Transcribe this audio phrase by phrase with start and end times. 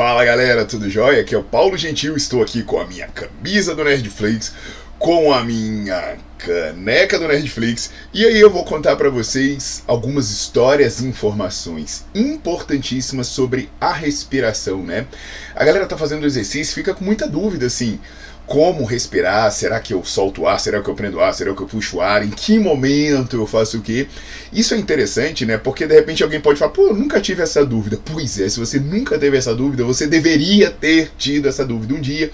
[0.00, 1.20] Fala galera, tudo jóia?
[1.20, 4.54] Aqui é o Paulo Gentil, estou aqui com a minha camisa do Nerdflix,
[4.98, 11.00] com a minha caneca do Nerdflix e aí eu vou contar para vocês algumas histórias
[11.00, 15.06] e informações importantíssimas sobre a respiração, né?
[15.54, 18.00] A galera tá fazendo exercício fica com muita dúvida assim,
[18.50, 21.68] como respirar, será que eu solto ar, será que eu prendo ar, será que eu
[21.68, 24.08] puxo ar, em que momento eu faço o quê?
[24.52, 25.56] Isso é interessante, né?
[25.56, 27.96] Porque de repente alguém pode falar, pô, eu nunca tive essa dúvida.
[28.04, 32.00] Pois é, se você nunca teve essa dúvida, você deveria ter tido essa dúvida um
[32.00, 32.32] dia.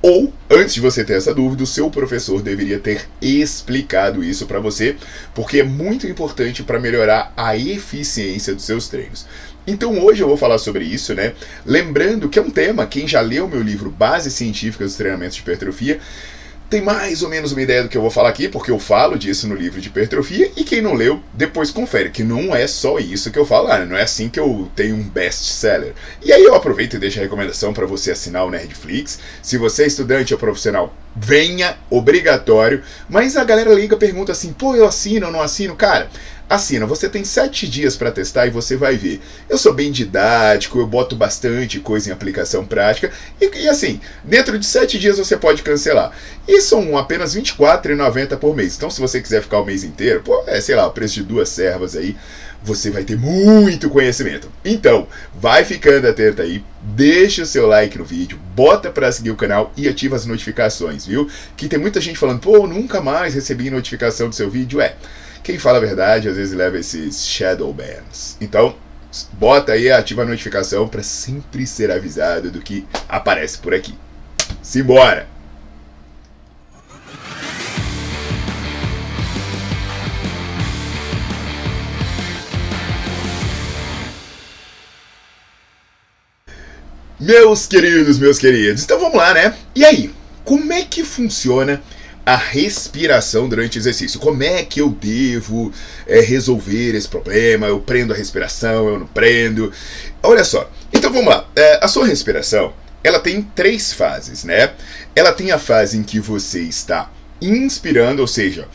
[0.00, 4.60] Ou, antes de você ter essa dúvida, o seu professor deveria ter explicado isso para
[4.60, 4.96] você,
[5.34, 9.26] porque é muito importante para melhorar a eficiência dos seus treinos.
[9.66, 11.34] Então hoje eu vou falar sobre isso, né?
[11.66, 15.42] Lembrando que é um tema, quem já leu meu livro Bases Científicas dos Treinamentos de
[15.42, 16.00] Hipertrofia,
[16.68, 19.18] tem mais ou menos uma ideia do que eu vou falar aqui, porque eu falo
[19.18, 22.98] disso no livro de hipertrofia, e quem não leu, depois confere, que não é só
[22.98, 25.94] isso que eu falo, não é assim que eu tenho um best-seller.
[26.22, 29.18] E aí eu aproveito e deixo a recomendação para você assinar o Nerdflix.
[29.42, 32.82] Se você é estudante ou profissional, venha, obrigatório.
[33.08, 35.74] Mas a galera liga pergunta assim, pô, eu assino ou não assino?
[35.74, 36.10] Cara,
[36.48, 39.20] Assina, você tem sete dias para testar e você vai ver.
[39.50, 44.58] Eu sou bem didático, eu boto bastante coisa em aplicação prática e, e assim, dentro
[44.58, 46.10] de sete dias você pode cancelar.
[46.46, 48.76] E são apenas R$ 24,90 por mês.
[48.76, 51.22] Então, se você quiser ficar o mês inteiro, pô, é sei lá, o preço de
[51.22, 52.16] duas servas aí,
[52.62, 54.50] você vai ter muito conhecimento.
[54.64, 59.36] Então, vai ficando atento aí, deixa o seu like no vídeo, bota para seguir o
[59.36, 61.28] canal e ativa as notificações, viu?
[61.58, 64.80] Que tem muita gente falando, pô, nunca mais recebi notificação do seu vídeo.
[64.80, 64.96] É.
[65.48, 68.36] Quem fala a verdade às vezes leva esses shadow bans.
[68.38, 68.76] Então,
[69.32, 73.94] bota aí, ativa a notificação para sempre ser avisado do que aparece por aqui.
[74.60, 75.26] Simbora!
[87.18, 89.56] Meus queridos, meus queridos, então vamos lá, né?
[89.74, 90.12] E aí,
[90.44, 91.82] como é que funciona
[92.28, 94.20] a respiração durante o exercício.
[94.20, 95.72] Como é que eu devo
[96.06, 97.66] é, resolver esse problema?
[97.68, 99.72] Eu prendo a respiração, eu não prendo?
[100.22, 100.70] Olha só.
[100.92, 101.48] Então vamos lá.
[101.56, 104.74] É, a sua respiração, ela tem três fases, né?
[105.16, 108.68] Ela tem a fase em que você está inspirando, ou seja,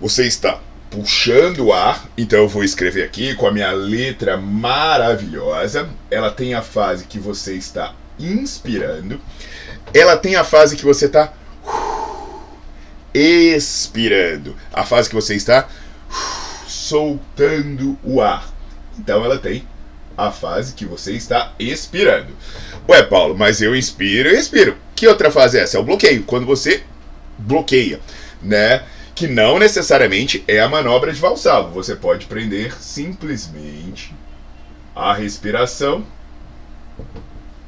[0.00, 0.58] você está
[0.88, 2.08] puxando o ar.
[2.16, 5.90] Então eu vou escrever aqui com a minha letra maravilhosa.
[6.10, 9.20] Ela tem a fase que você está inspirando.
[9.92, 11.34] Ela tem a fase que você está
[13.14, 14.56] expirando.
[14.72, 15.68] A fase que você está
[16.66, 18.48] soltando o ar.
[18.98, 19.64] Então ela tem
[20.16, 22.34] a fase que você está expirando.
[22.88, 24.76] Ué, Paulo, mas eu inspiro e expiro.
[24.94, 25.76] Que outra fase é essa?
[25.76, 26.24] É o bloqueio.
[26.24, 26.82] Quando você
[27.38, 28.00] bloqueia,
[28.42, 28.84] né?
[29.14, 31.72] Que não necessariamente é a manobra de Valsalvo.
[31.72, 34.14] Você pode prender simplesmente
[34.94, 36.04] a respiração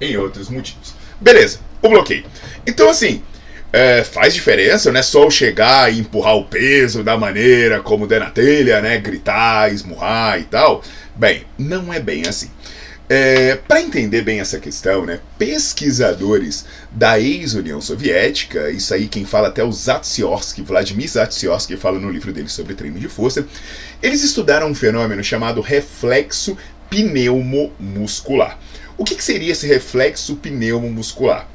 [0.01, 0.95] em outros motivos.
[1.21, 2.25] Beleza, o bloqueio.
[2.67, 3.23] Então, assim,
[3.73, 8.21] é, faz diferença, não é só chegar e empurrar o peso da maneira como der
[8.21, 8.99] na telha, né?
[8.99, 10.83] Gritar, esmurrar e tal.
[11.17, 12.51] Bem, não é bem assim.
[13.09, 19.49] É, Para entender bem essa questão, né, pesquisadores da ex-União Soviética, isso aí quem fala
[19.49, 23.47] até o Zatsiorsky, Vladimir Zatsiorsky fala no livro dele sobre treino de força,
[24.03, 26.57] eles estudaram um fenômeno chamado reflexo
[26.89, 28.59] pneumomuscular.
[28.97, 31.52] O que, que seria esse reflexo pneumomuscular?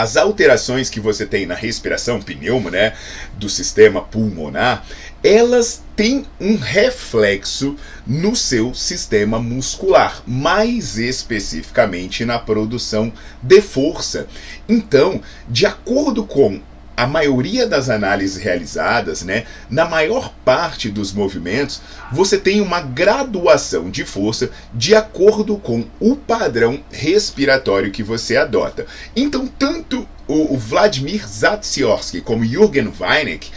[0.00, 2.94] As alterações que você tem na respiração, pneumo, né,
[3.34, 4.86] do sistema pulmonar,
[5.24, 7.74] elas têm um reflexo
[8.06, 13.12] no seu sistema muscular, mais especificamente na produção
[13.42, 14.28] de força.
[14.68, 16.60] Então, de acordo com
[16.98, 21.80] a maioria das análises realizadas, né, na maior parte dos movimentos,
[22.10, 28.84] você tem uma graduação de força de acordo com o padrão respiratório que você adota.
[29.14, 33.48] Então, tanto o Vladimir Zatsiorsky como Jürgen Weineck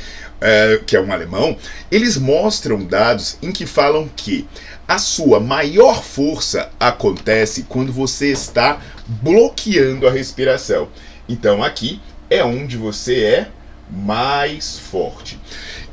[0.42, 1.58] uh, que é um alemão,
[1.92, 4.48] eles mostram dados em que falam que
[4.88, 10.90] a sua maior força acontece quando você está bloqueando a respiração.
[11.30, 13.48] Então aqui é onde você é
[13.92, 15.38] mais forte.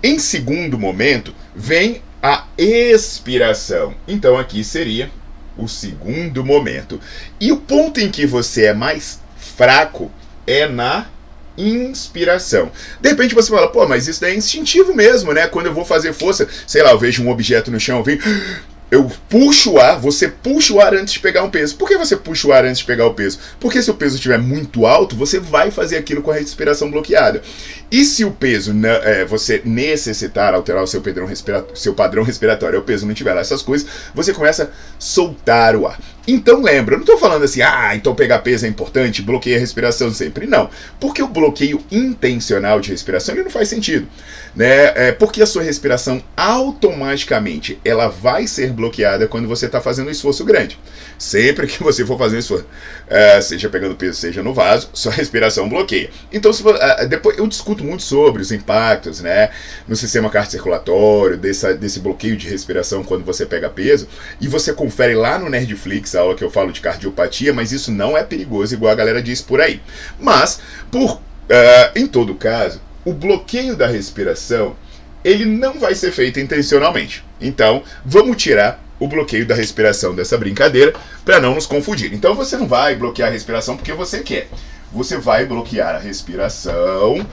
[0.03, 3.95] Em segundo momento, vem a expiração.
[4.07, 5.11] Então aqui seria
[5.57, 7.01] o segundo momento.
[7.41, 10.11] E o ponto em que você é mais fraco
[10.47, 11.09] é na
[11.57, 12.71] inspiração.
[13.01, 15.49] De repente você fala, pô, mas isso é instintivo mesmo, né?
[15.49, 18.21] Quando eu vou fazer força, sei lá, eu vejo um objeto no chão, eu venho
[18.91, 21.77] eu puxo o ar, você puxa o ar antes de pegar um peso.
[21.77, 23.39] Por que você puxa o ar antes de pegar o peso?
[23.61, 27.43] Porque se o peso estiver muito alto, você vai fazer aquilo com a respiração bloqueada.
[27.91, 28.73] E se o peso,
[29.05, 31.29] é, você necessitar alterar o seu padrão,
[31.75, 34.69] seu padrão respiratório, o peso não tiver lá essas coisas, você começa a
[34.99, 35.99] soltar o ar.
[36.31, 39.61] Então lembra, eu não estou falando assim, ah, então pegar peso é importante, bloqueia a
[39.61, 40.47] respiração sempre.
[40.47, 40.69] Não,
[41.01, 44.07] porque o bloqueio intencional de respiração ele não faz sentido.
[44.55, 44.93] Né?
[45.09, 50.11] É porque a sua respiração automaticamente ela vai ser bloqueada quando você está fazendo um
[50.11, 50.79] esforço grande.
[51.17, 52.67] Sempre que você for fazer um esforço,
[53.09, 56.11] uh, seja pegando peso, seja no vaso, sua respiração bloqueia.
[56.33, 59.51] Então, se, uh, depois eu discuto muito sobre os impactos, né,
[59.87, 64.09] no sistema cardiocirculatório, desse, desse bloqueio de respiração quando você pega peso,
[64.41, 67.91] e você confere lá no Nerdflix a hora que eu falo de cardiopatia, mas isso
[67.91, 69.81] não é perigoso igual a galera diz por aí.
[70.19, 70.61] Mas,
[70.91, 71.21] por, uh,
[71.97, 74.77] em todo caso, o bloqueio da respiração
[75.25, 77.25] ele não vai ser feito intencionalmente.
[77.41, 82.13] Então, vamos tirar o bloqueio da respiração dessa brincadeira para não nos confundir.
[82.13, 84.49] Então você não vai bloquear a respiração porque você quer.
[84.93, 87.27] Você vai bloquear a respiração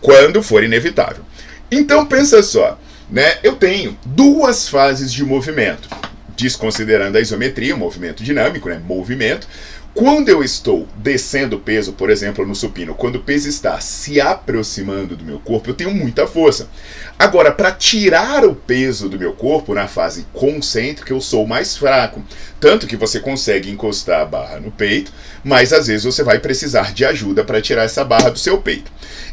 [0.00, 1.24] quando for inevitável.
[1.70, 2.78] Então pensa só,
[3.10, 3.38] né?
[3.42, 5.88] Eu tenho duas fases de movimento,
[6.36, 8.80] desconsiderando a isometria, o movimento dinâmico, né?
[8.84, 9.46] Movimento,
[9.94, 14.20] quando eu estou descendo o peso, por exemplo, no supino, quando o peso está se
[14.20, 16.68] aproximando do meu corpo, eu tenho muita força.
[17.16, 22.24] Agora, para tirar o peso do meu corpo na fase concêntrica, eu sou mais fraco.
[22.58, 25.12] Tanto que você consegue encostar a barra no peito,
[25.44, 28.90] mas às vezes você vai precisar de ajuda para tirar essa barra do seu peito.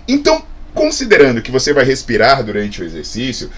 [0.08, 0.44] Então,
[0.76, 3.50] considerando que você vai respirar durante o exercício,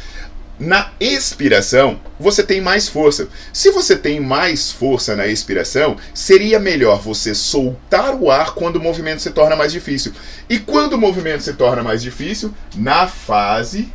[0.60, 3.28] na expiração, você tem mais força.
[3.52, 8.82] Se você tem mais força na expiração, seria melhor você soltar o ar quando o
[8.82, 10.14] movimento se torna mais difícil.
[10.50, 12.54] E quando o movimento se torna mais difícil?
[12.76, 13.92] Na fase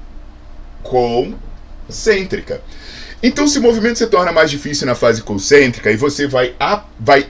[0.82, 2.60] concêntrica.
[3.22, 6.84] Então, se o movimento se torna mais difícil na fase concêntrica e você vai, a,
[6.98, 7.28] vai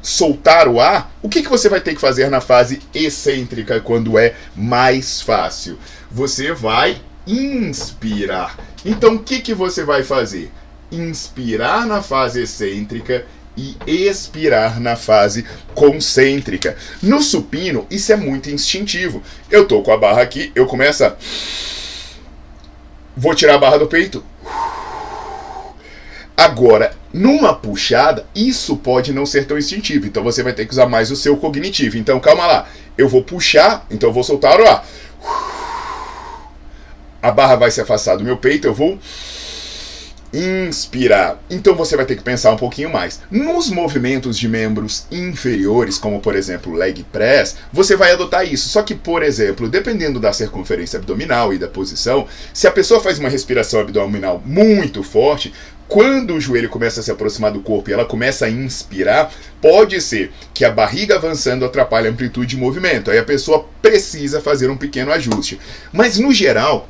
[0.00, 4.18] soltar o ar, o que, que você vai ter que fazer na fase excêntrica quando
[4.18, 5.78] é mais fácil?
[6.10, 8.56] Você vai inspirar.
[8.84, 10.50] Então, o que, que você vai fazer?
[10.90, 13.24] Inspirar na fase excêntrica
[13.56, 16.76] e expirar na fase concêntrica.
[17.02, 19.22] No supino, isso é muito instintivo.
[19.50, 21.16] Eu tô com a barra aqui, eu começo a.
[23.16, 24.24] Vou tirar a barra do peito.
[26.34, 30.06] Agora, numa puxada, isso pode não ser tão instintivo.
[30.06, 31.98] Então você vai ter que usar mais o seu cognitivo.
[31.98, 32.68] Então calma lá.
[32.96, 34.84] Eu vou puxar, então eu vou soltar o ar
[37.22, 38.98] a barra vai se afastar do meu peito, eu vou
[40.32, 41.42] inspirar.
[41.50, 43.20] Então você vai ter que pensar um pouquinho mais.
[43.30, 48.68] Nos movimentos de membros inferiores, como por exemplo leg press, você vai adotar isso.
[48.68, 53.18] Só que, por exemplo, dependendo da circunferência abdominal e da posição, se a pessoa faz
[53.18, 55.52] uma respiração abdominal muito forte,
[55.86, 59.30] quando o joelho começa a se aproximar do corpo e ela começa a inspirar,
[59.60, 63.10] pode ser que a barriga avançando atrapalhe a amplitude de movimento.
[63.10, 65.60] Aí a pessoa precisa fazer um pequeno ajuste.
[65.92, 66.88] Mas no geral,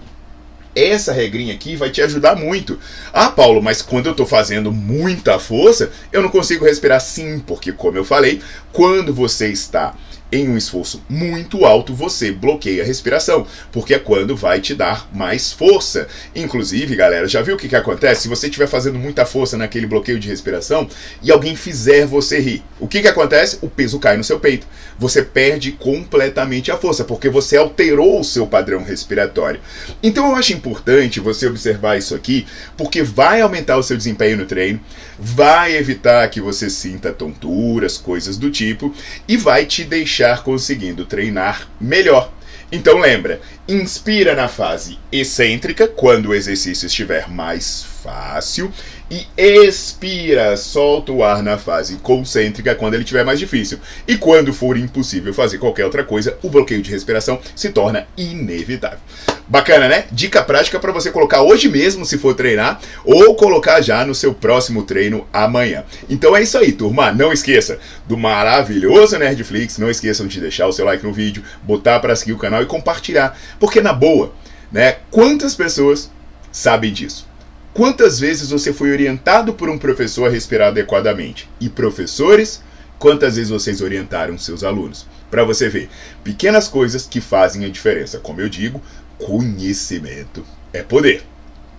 [0.74, 2.78] essa regrinha aqui vai te ajudar muito.
[3.12, 7.72] Ah, Paulo, mas quando eu estou fazendo muita força, eu não consigo respirar sim, porque
[7.72, 8.40] como eu falei,
[8.72, 9.94] quando você está
[10.32, 15.06] em um esforço muito alto, você bloqueia a respiração, porque é quando vai te dar
[15.12, 16.08] mais força.
[16.34, 18.22] Inclusive, galera, já viu o que, que acontece?
[18.22, 20.88] Se você estiver fazendo muita força naquele bloqueio de respiração
[21.22, 23.58] e alguém fizer você rir, o que, que acontece?
[23.60, 24.66] O peso cai no seu peito.
[24.98, 29.60] Você perde completamente a força, porque você alterou o seu padrão respiratório.
[30.02, 32.46] Então eu acho importante você observar isso aqui,
[32.76, 34.80] porque vai aumentar o seu desempenho no treino,
[35.18, 38.94] vai evitar que você sinta tonturas, coisas do tipo,
[39.28, 42.32] e vai te deixar conseguindo treinar melhor.
[42.70, 48.72] Então lembra, inspira na fase excêntrica, quando o exercício estiver mais fácil,
[49.12, 53.78] e expira, solta o ar na fase concêntrica quando ele estiver mais difícil.
[54.08, 58.98] E quando for impossível fazer qualquer outra coisa, o bloqueio de respiração se torna inevitável.
[59.46, 60.06] Bacana, né?
[60.10, 64.32] Dica prática para você colocar hoje mesmo se for treinar ou colocar já no seu
[64.32, 65.84] próximo treino amanhã.
[66.08, 67.12] Então é isso aí, turma.
[67.12, 67.78] Não esqueça
[68.08, 72.32] do maravilhoso Nerdflix, não esqueçam de deixar o seu like no vídeo, botar para seguir
[72.32, 74.32] o canal e compartilhar, porque na boa,
[74.72, 74.96] né?
[75.10, 76.10] Quantas pessoas
[76.50, 77.30] sabem disso?
[77.74, 81.48] Quantas vezes você foi orientado por um professor a respirar adequadamente?
[81.58, 82.62] E professores,
[82.98, 85.06] quantas vezes vocês orientaram seus alunos?
[85.30, 85.88] Para você ver,
[86.22, 88.18] pequenas coisas que fazem a diferença.
[88.18, 88.82] Como eu digo,
[89.18, 91.22] conhecimento é poder.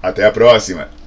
[0.01, 1.02] Até a próxima!